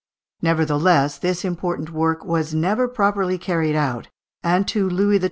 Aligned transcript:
Nevertheless, 0.41 1.19
this 1.19 1.45
important 1.45 1.91
work 1.91 2.25
was 2.25 2.55
never 2.55 2.87
properly 2.87 3.37
carried 3.37 3.75
out, 3.75 4.07
and 4.41 4.67
to 4.69 4.89
Louis 4.89 5.17
XII. 5.17 5.19